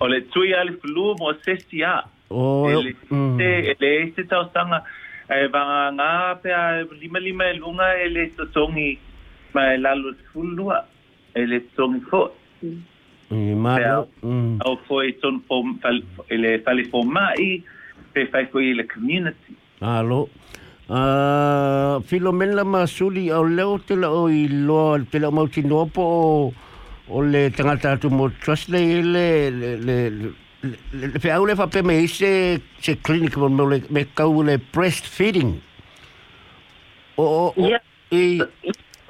o 0.00 0.08
le 0.08 0.22
tui 0.30 0.52
ale 0.54 0.72
flu 0.80 1.14
mo 1.18 1.32
se 1.44 1.56
si 1.68 1.82
a. 1.82 2.04
Ele 2.30 2.88
e 2.90 2.96
se 3.08 3.14
mm. 3.14 3.40
e 4.20 4.24
tau 4.28 4.44
sanga, 4.52 4.82
e 5.30 5.46
vanga 5.48 5.78
ngā 5.96 6.10
pe 6.42 6.52
a 6.52 6.62
e 6.80 6.84
lima 7.00 7.18
lima 7.20 7.44
e 7.48 7.54
lunga 7.60 7.88
e 8.02 8.08
le 8.08 8.24
sotongi 8.36 8.98
ma 9.54 9.72
e 9.72 9.76
lalo 9.78 10.12
fulua, 10.32 10.84
e 11.34 11.46
le 11.46 11.60
sotongi 11.70 12.00
ko. 12.10 12.22
Mm. 12.60 12.82
E 13.30 13.54
mara. 13.54 14.04
Mm. 14.24 14.58
Au 14.66 14.76
fo 14.86 15.00
e 15.02 15.12
tonu 15.22 15.40
po, 15.48 15.62
e 16.28 16.36
le 16.36 16.58
fale 16.64 16.84
fo 16.90 17.02
mai, 17.02 17.62
pe 18.12 18.26
fai 18.28 18.46
fo 18.46 18.58
i 18.60 18.74
le 18.74 18.86
community. 18.86 19.54
Alo. 19.80 20.28
A 20.88 21.98
filomena 22.06 22.62
ma 22.64 22.86
suli 22.86 23.28
au 23.30 23.42
leo 23.42 23.78
te 23.80 23.94
lao 23.96 24.28
i 24.30 24.44
loa, 24.48 25.00
te 25.10 25.18
lao 25.18 25.32
mauti 25.32 25.62
nopo 25.66 26.00
o 26.02 26.54
o 27.08 27.22
le 27.22 27.50
tangata 27.54 27.92
atu 27.94 28.08
mo 28.10 28.28
trusle 28.42 28.78
i 28.82 28.98
le 29.02 29.26
le 29.50 31.10
pe 31.22 31.30
au 31.30 31.44
le 31.46 31.54
fape 31.54 31.82
me 31.82 31.94
ise 32.02 32.58
se 32.82 32.92
clinic 33.06 33.36
mo 33.36 33.48
le 33.64 33.80
me 33.90 34.02
kau 34.18 34.42
le 34.42 34.56
breastfeeding 34.74 35.52
o 37.18 37.26
o 37.54 37.66
i 38.10 38.40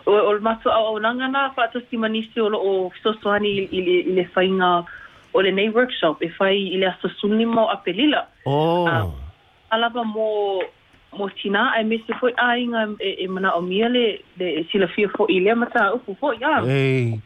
o 0.07 0.31
le 0.33 0.41
maso 0.45 0.69
a 0.71 0.81
o 0.93 0.99
nangana 1.01 1.47
fa 1.57 1.65
ato 1.69 1.81
si 1.89 1.97
manisi 1.97 2.41
o 2.41 2.51
o 2.53 2.93
sosoani 3.03 3.51
i 3.73 4.13
le 4.13 4.25
fainga 4.35 4.75
o 5.33 5.41
le 5.41 5.51
nei 5.53 5.69
workshop 5.73 6.21
e 6.21 6.29
fai 6.29 6.61
i 6.77 6.77
le 6.79 6.87
asosuni 6.93 7.47
mo 7.49 7.69
ah, 7.69 7.73
a 7.75 7.77
pelila 7.81 8.27
o 8.45 9.13
alaba 9.73 10.05
mo 10.05 10.61
mo 11.17 11.27
tina 11.33 11.71
ai 11.73 11.85
me 11.89 11.97
se 12.07 12.13
foi 12.21 12.35
ainga 12.37 12.89
e, 13.01 13.17
e 13.25 13.27
mana 13.29 13.55
o 13.57 13.61
miele 13.65 14.21
de 14.37 14.49
e 14.61 14.63
sila 14.71 14.85
fio 14.87 15.09
fo 15.17 15.25
i 15.33 15.41
le 15.41 15.55
mata 15.57 15.95
upu 15.97 16.13
fo 16.21 16.33
ya 16.37 16.61
ei 16.69 17.17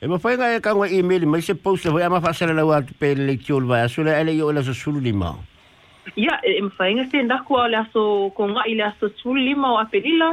E 0.00 0.06
ma 0.06 0.14
fai 0.22 0.38
ngai 0.38 0.62
ka 0.62 0.78
ngai 0.78 0.94
email 1.02 1.26
ma 1.26 1.40
se 1.42 1.56
post 1.58 1.84
le 1.84 1.90
vaya 1.96 2.06
ma 2.10 2.20
fa 2.22 2.30
sala 2.40 2.54
lawa 2.54 2.76
pe 3.02 3.08
le 3.18 3.34
tiol 3.46 3.64
vaya 3.70 3.88
so 3.90 4.04
le 4.06 4.12
ele 4.18 4.30
yo 4.40 4.52
la 4.54 4.62
so 4.62 4.70
sulu 4.80 5.00
lima. 5.06 5.30
Ya 6.14 6.38
e 6.46 6.52
ma 6.62 6.70
fai 6.78 6.94
ngai 6.94 7.08
se 7.10 7.18
nda 7.24 7.40
ko 7.48 7.58
la 7.72 7.80
so 7.94 8.04
ko 8.38 8.46
ngai 8.52 8.76
la 8.78 8.92
so 9.00 9.10
sulu 9.22 9.42
lima 9.48 9.72
o 9.74 9.80
apelila. 9.82 10.28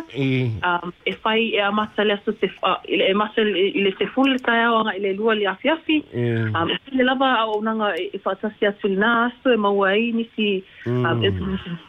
Um 0.72 0.94
e. 1.02 1.10
e 1.10 1.14
fai 1.24 1.50
e 1.58 1.66
ma 1.80 1.88
sala 1.98 2.20
so 2.24 2.36
se 2.40 2.46
fa 2.60 2.76
e, 2.86 3.02
e 3.10 3.14
ma 3.18 3.26
sala 3.34 3.58
ile 3.58 3.90
se 3.98 4.06
full 4.14 4.38
ta 4.46 4.54
ya 4.60 4.68
o 4.70 4.86
ngai 4.86 5.02
le 5.08 5.16
lua 5.18 5.34
le 5.40 5.50
afiafi. 5.56 5.98
Um 6.14 6.70
e, 6.70 6.78
e 6.86 6.96
le 7.02 7.04
lava 7.10 7.32
o 7.50 7.58
na 7.66 7.74
ngai 7.82 8.06
e 8.14 8.22
fa 8.22 8.38
sa 8.44 8.54
sia 8.60 8.70
sul 8.84 8.94
na 9.02 9.16
so 9.42 9.50
e 9.50 9.58
ma 9.58 9.74
wai 9.82 10.12
ni 10.14 10.30
si 10.38 10.52
um 10.86 11.26
e 11.26 11.34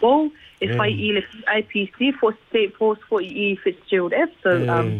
so 0.00 0.14
mm. 0.24 0.32
e 0.64 0.66
fai 0.72 0.90
ile 1.10 1.20
IPC 1.60 2.14
for 2.22 2.32
state 2.48 2.72
post 2.80 3.02
for 3.06 3.20
e 3.20 3.52
Fitzgerald 3.60 4.16
F 4.16 4.32
so 4.40 4.56
um 4.64 4.94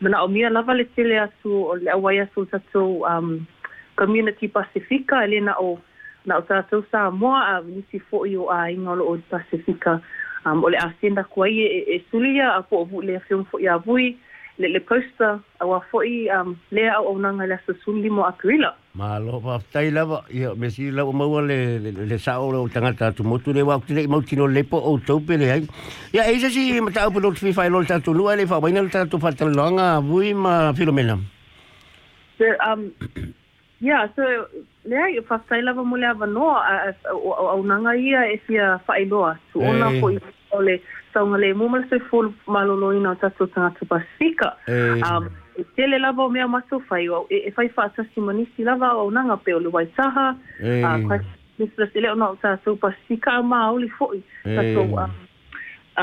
mana 0.00 0.22
o 0.24 0.28
mia 0.28 0.50
lava 0.50 0.74
le 0.74 0.84
tele 0.84 1.18
asu 1.20 1.50
o 1.52 1.74
le 1.76 1.90
awai 1.94 2.18
asu 2.20 2.46
tato 2.50 3.02
um, 3.06 3.46
community 3.96 4.48
pacifica 4.48 5.22
ele 5.24 5.40
na 5.40 5.54
o 5.60 5.78
na 6.26 6.38
o 6.38 6.42
tato 6.42 6.82
sa 6.90 7.10
moa 7.10 7.40
a 7.56 7.60
vinisi 7.62 7.98
fo 8.10 8.24
i 8.26 8.36
o 8.36 8.50
a 8.50 8.70
ingolo 8.72 9.04
o 9.06 9.18
pacifica 9.30 10.00
um, 10.46 10.64
o 10.64 10.68
le 10.68 10.78
asenda 10.78 11.24
kua 11.24 11.46
i 11.48 11.58
e, 11.58 11.66
e, 11.78 11.80
e 11.96 11.98
sulia 12.10 12.50
a 12.58 12.62
po 12.62 12.82
o 12.82 12.84
vu 12.84 13.00
le 13.02 13.16
a 13.16 13.20
fion 13.26 13.44
fo 13.46 13.58
i 13.62 13.68
a 13.70 13.78
vui 13.78 14.18
le 14.58 14.68
le 14.68 14.80
poster 14.80 15.38
a 15.58 15.66
wa 15.66 15.80
foi 15.90 16.30
um 16.30 16.54
le 16.70 16.88
a 16.88 17.00
o 17.02 17.14
nanga 17.18 17.44
la 17.46 17.56
se 17.66 17.72
sulli 17.82 18.08
mo 18.10 18.22
akrila 18.22 18.70
ma 18.94 19.18
lo 19.18 19.40
pa 19.42 19.58
tai 19.72 19.90
la 19.90 20.04
ba 20.06 20.22
ia 20.30 20.54
me 20.54 20.70
si 20.70 20.90
la 20.94 21.02
mo 21.04 21.40
le 21.40 21.78
le 21.80 22.18
sa 22.18 22.40
o 22.40 22.50
lo 22.52 22.68
tanga 22.68 22.94
ta 22.94 23.10
tu 23.10 23.24
mo 23.24 23.38
tu 23.38 23.52
le 23.52 23.62
wa 23.62 23.80
tu 23.84 23.94
le 23.94 24.06
mo 24.06 24.22
ti 24.22 24.36
no 24.36 24.46
le 24.46 24.62
po 24.62 24.76
o 24.78 24.98
tau 25.00 25.18
pe 25.18 25.36
le 25.36 25.50
ai 25.50 25.66
ya 26.14 26.22
e 26.30 26.38
se 26.38 26.50
si 26.50 26.78
ma 26.80 26.90
ta 26.92 27.10
po 27.10 27.18
lo 27.18 27.32
fi 27.32 27.52
fa 27.52 27.66
lo 27.68 27.82
ta 27.82 27.98
tu 27.98 28.14
lu 28.14 28.28
ale 28.30 28.46
fa 28.46 28.60
vaina 28.60 28.86
ta 28.86 29.04
tu 29.06 29.18
fa 29.18 29.32
ta 29.34 29.44
lo 29.44 29.70
nga 29.74 30.00
bui 30.00 30.34
ma 30.34 30.70
filomena 30.72 31.18
se 32.38 32.46
um 32.70 32.86
ya 33.82 34.06
so 34.14 34.22
le 34.86 34.96
ai 34.96 35.18
fa 35.26 35.42
tai 35.50 35.62
la 35.66 35.74
mo 35.74 35.96
le 35.98 36.06
ava 36.06 36.30
no 36.30 36.54
o 37.10 37.58
nanga 37.66 37.90
ia 37.98 38.22
e 38.30 38.38
sia 38.46 38.78
fa 38.86 39.02
i 39.02 39.04
lo 39.06 39.34
tu 39.50 39.58
ona 39.66 39.90
po 39.98 40.14
i 40.14 40.18
le 40.62 40.78
saunga 41.14 41.38
le 41.38 41.54
mo 41.54 41.68
mala 41.68 41.86
se 41.88 41.98
full 42.10 42.28
malolo 42.46 42.90
ina 42.92 43.14
tatu 43.20 43.46
tanga 43.54 43.70
tupa 43.78 43.98
sika. 44.18 44.50
Um, 44.68 45.30
Te 45.76 45.86
le 45.86 45.98
lava 46.02 46.24
o 46.26 46.28
mea 46.28 46.48
matu 46.50 46.80
fai 46.90 47.06
o, 47.08 47.20
e 47.30 47.50
fai 47.54 47.66
e 47.70 47.74
fa 47.76 47.84
atasi 47.86 48.18
manisi 48.20 48.64
lava 48.66 48.88
o 48.98 49.10
nanga 49.10 49.36
peo 49.38 49.60
le 49.62 49.70
wai 49.70 49.86
saha, 49.96 50.34
ah, 50.34 50.96
kwa 51.06 51.18
kwa 51.78 51.86
se 51.92 52.00
le 52.02 52.10
ona 52.10 52.32
o 52.34 52.36
tatu 52.42 52.74
tupa 52.74 52.90
sika 53.08 53.30
a 53.38 53.42
maa 53.42 53.70
uli 53.70 53.88
fo'i. 53.98 54.18
Um, 54.44 54.90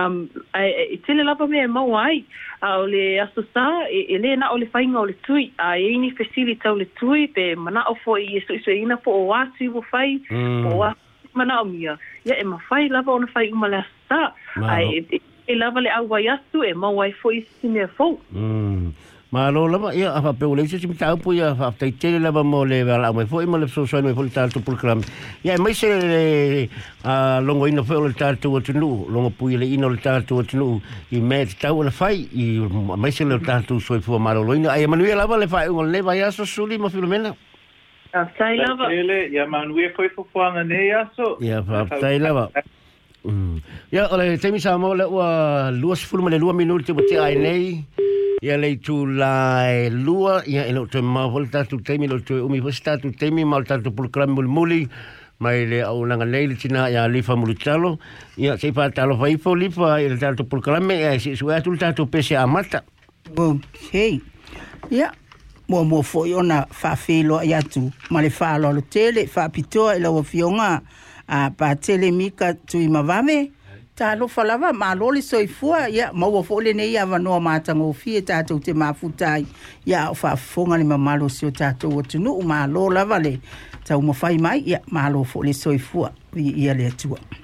um 0.02 0.14
i 0.56 0.96
te 1.04 1.12
le 1.18 1.26
lava 1.28 1.48
mea 1.52 1.68
mau 1.68 1.98
ai, 2.00 2.24
a 2.64 2.80
o 2.80 2.86
le 2.88 3.20
aso 3.20 3.44
e 3.92 4.18
le 4.24 4.38
na 4.40 4.54
o 4.56 4.58
le 4.58 4.72
fainga 4.72 5.04
o 5.04 5.06
le 5.12 5.18
tui, 5.28 5.52
a 5.60 5.76
e 5.76 5.92
ini 6.00 6.12
fesili 6.16 6.56
tau 6.56 6.76
le 6.80 6.88
tui, 6.96 7.28
pe 7.28 7.56
mana 7.56 7.84
o 7.92 7.96
fo'i, 8.06 8.32
e 8.40 8.42
so 8.48 8.54
iso 8.56 8.72
ina 8.72 8.96
po 8.96 9.12
o 9.28 9.34
atu 9.36 9.68
i 9.68 9.68
wafai, 9.68 10.16
po 10.30 10.36
mm. 10.36 10.66
o 10.76 10.84
atu 10.88 11.00
mana 11.34 11.62
o 11.62 11.66
mia. 11.66 11.98
Ia 12.26 12.40
e 12.40 12.44
mawhai 12.44 12.90
lava 12.90 13.12
ona 13.12 13.28
whai 13.36 13.52
umale 13.52 13.76
a 13.82 13.86
sta. 14.06 14.34
Ai, 14.64 15.06
e, 15.12 15.22
e 15.48 15.56
lava 15.56 15.80
le 15.82 15.90
au 15.98 16.06
wai 16.10 16.28
atu 16.28 16.64
e 16.64 16.74
mawai 16.74 17.12
fo 17.22 17.32
i 17.32 17.46
sine 17.60 17.84
a 17.86 17.88
fo. 17.88 18.18
Mm. 18.34 18.92
Ma 19.32 19.48
lo 19.50 19.64
lava 19.72 19.94
ia 19.96 20.12
a 20.14 20.22
fa 20.22 20.34
peo 20.34 20.54
leise 20.56 20.76
simi 20.80 20.94
kaupu 21.00 21.34
ia 21.34 21.52
a 21.52 21.56
fa 21.56 21.72
tei 21.72 21.92
tele 21.96 22.20
lava 22.20 22.44
mo 22.44 22.66
le 22.68 22.84
wala 22.84 23.08
au 23.08 23.14
mai 23.14 23.26
fo 23.26 23.40
i 23.40 23.46
mo 23.48 23.56
le 23.58 23.68
fso 23.72 23.86
soi 23.88 24.02
mai 24.04 24.14
fo 24.14 24.22
le 24.28 24.30
tātu 24.30 24.60
pulkram. 24.64 25.00
Ia 25.46 25.56
e 25.56 25.60
mai 25.62 25.72
le 25.82 26.68
a 27.04 27.40
longo 27.42 27.68
ina 27.68 27.84
fo 27.84 28.02
le 28.04 28.12
tātu 28.12 28.52
atinu, 28.60 29.08
longo 29.10 29.30
pui 29.30 29.56
le 29.56 29.64
ina 29.66 29.88
le 29.88 30.02
tātu 30.04 30.42
atinu 30.44 30.82
i 31.16 31.22
me 31.24 31.46
te 31.46 31.56
tau 31.64 31.80
ala 31.82 31.92
fai 31.92 32.28
i 32.36 32.48
mai 32.98 33.12
se 33.12 33.24
le 33.24 33.40
tātu 33.40 33.80
soi 33.80 34.02
fua 34.04 34.20
maro 34.20 34.44
loina. 34.44 34.76
Ai 34.76 34.84
e 34.84 35.16
lava 35.16 35.38
le 35.38 35.48
fai 35.48 35.70
ungo 35.70 35.84
le 35.84 36.02
vai 36.02 36.20
aso 36.22 36.44
suli 36.46 36.78
ma 36.78 36.90
filomena. 36.90 37.30
Ia. 37.32 37.51
Tai 38.12 38.58
lava. 38.58 38.92
Ele, 38.92 39.32
fo 39.96 40.04
fo 40.16 40.24
koe 40.32 40.54
ya 40.56 40.64
nei 40.64 40.92
aso. 40.92 41.38
Ya 41.40 41.62
tai 41.88 42.20
lava. 42.20 42.50
Ia, 43.92 44.08
ole, 44.12 44.36
temi 44.38 44.60
sa 44.60 44.76
mo 44.78 44.92
le 44.94 45.04
ua 45.08 45.72
luas 45.72 46.02
fulma 46.04 46.30
le 46.30 46.36
lua 46.40 46.52
minuti 46.54 46.86
te 46.92 46.94
mate 46.94 47.16
ai 47.20 47.36
nei. 47.40 47.86
ya. 48.44 48.58
lei 48.60 48.76
tu 48.84 49.06
lai 49.08 49.88
lua, 49.92 50.44
ya 50.46 50.64
eno 50.68 50.88
te 50.92 51.00
mawhole 51.02 51.48
tatu 51.52 51.80
teimi, 51.82 52.08
lo 52.08 52.18
umi 52.46 52.58
hos 52.60 52.82
temi 52.84 53.14
teimi, 53.16 53.46
mau 53.46 53.62
tatu 53.64 53.94
pulkrami 53.96 54.34
muli 54.34 54.48
muli. 54.50 54.88
mai 55.40 55.66
le 55.68 55.82
au 55.88 56.06
langa 56.06 56.26
nei 56.26 56.46
le 56.52 56.54
tina 56.56 56.88
ia 56.92 57.08
lifa 57.10 57.34
mulutalo 57.36 57.98
ia 58.38 58.58
sei 58.62 58.70
pa 58.72 58.90
talo 58.94 59.18
fai 59.18 59.38
fo 59.42 59.54
lifa 59.58 59.98
ia 60.00 60.10
le 60.14 60.18
tatu 60.22 60.46
si 61.20 61.34
suatu 61.36 61.74
tatu 61.80 62.08
pese 62.12 62.36
amata. 62.36 62.84
Bom, 63.34 63.62
sei. 63.90 64.20
muamua 65.72 66.04
foʻi 66.04 66.36
ona 66.36 66.66
faafelo 66.72 67.40
ai 67.40 67.54
atu 67.54 67.92
ma 68.10 68.22
le 68.22 68.30
faalolo 68.30 68.82
tele 68.82 69.28
faapitoa 69.28 69.96
e 69.96 69.98
i 69.98 70.02
laua 70.02 70.24
fioga 70.24 70.82
a 71.28 71.50
patele 71.52 72.12
mika 72.12 72.54
tui 72.54 72.88
mavave 72.88 73.52
talofa 73.96 74.44
lava 74.44 74.74
malo 74.74 75.12
le 75.12 75.22
soifua 75.22 75.90
ia 75.90 76.12
maua 76.14 76.42
foʻi 76.44 76.64
lenei 76.64 76.98
avanoa 76.98 77.40
matagofie 77.40 78.22
tatou 78.22 78.60
te 78.60 78.74
mafuta 78.74 79.32
ai 79.34 79.46
ia 79.86 80.10
o 80.12 80.14
faafofoga 80.14 80.78
le 80.78 80.84
mamalo 80.84 81.30
sio 81.30 81.52
tatou 81.52 82.00
atunuu 82.00 82.44
malo 82.44 82.90
lava 82.92 83.20
le 83.20 83.40
taumafai 83.86 84.38
mai 84.38 84.60
ia 84.60 84.80
malo 84.92 85.24
foʻi 85.24 85.46
le 85.46 85.54
soifua 85.54 86.12
ia 86.36 86.74
le 86.74 86.88
atua 86.88 87.41